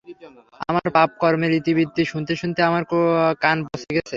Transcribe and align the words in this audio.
আমার 0.63 0.85
পাপকর্মের 0.95 1.51
ইতিবৃত্ত 1.59 1.97
শুনতে 2.11 2.33
শুনতে 2.41 2.59
আমার 2.69 2.83
কান 3.43 3.57
পচে 3.65 3.89
গেছে। 3.95 4.09